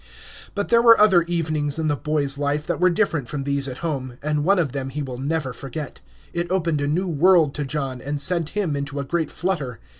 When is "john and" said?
7.65-8.19